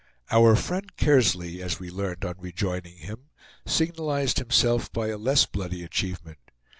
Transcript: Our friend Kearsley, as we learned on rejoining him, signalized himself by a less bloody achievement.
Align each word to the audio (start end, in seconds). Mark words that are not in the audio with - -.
Our 0.31 0.55
friend 0.55 0.89
Kearsley, 0.97 1.61
as 1.61 1.79
we 1.79 1.91
learned 1.91 2.25
on 2.25 2.33
rejoining 2.39 2.97
him, 2.97 3.29
signalized 3.67 4.39
himself 4.39 4.91
by 4.91 5.09
a 5.09 5.15
less 5.19 5.45
bloody 5.45 5.83
achievement. 5.83 6.39